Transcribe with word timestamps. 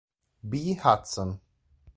B. 0.43 0.73
Hudson. 0.73 1.41